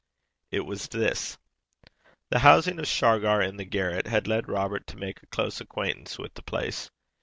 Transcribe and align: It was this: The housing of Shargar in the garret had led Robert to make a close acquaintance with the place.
It 0.49 0.61
was 0.61 0.87
this: 0.87 1.37
The 2.31 2.39
housing 2.39 2.79
of 2.79 2.87
Shargar 2.87 3.39
in 3.43 3.57
the 3.57 3.65
garret 3.65 4.07
had 4.07 4.25
led 4.27 4.47
Robert 4.49 4.87
to 4.87 4.97
make 4.97 5.21
a 5.21 5.27
close 5.27 5.61
acquaintance 5.61 6.17
with 6.17 6.33
the 6.33 6.41
place. 6.41 6.89